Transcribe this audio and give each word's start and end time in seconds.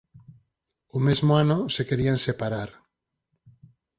O 0.97 0.99
mesmo 1.07 1.31
ano 1.43 1.59
se 1.73 1.81
querían 1.89 2.17
separar. 2.27 2.69